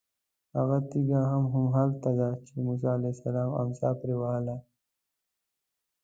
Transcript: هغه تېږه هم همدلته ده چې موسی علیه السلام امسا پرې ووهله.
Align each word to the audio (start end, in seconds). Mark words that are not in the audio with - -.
هغه 0.57 0.77
تېږه 0.89 1.21
هم 1.31 1.43
همدلته 1.55 2.09
ده 2.19 2.29
چې 2.45 2.53
موسی 2.65 2.85
علیه 2.95 3.11
السلام 3.13 3.49
امسا 3.61 3.89
پرې 3.99 4.13
ووهله. 4.17 4.55